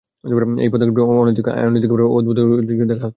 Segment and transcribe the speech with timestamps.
[0.63, 3.09] এই পদক্ষেপটি নৈতিক ও আইনগতভাবে অদ্ভুত ও উদ্বেগজনক হিসেবে দেখা হচ্ছে।